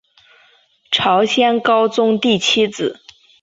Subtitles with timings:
[0.89, 2.99] 朝鲜高宗第七子。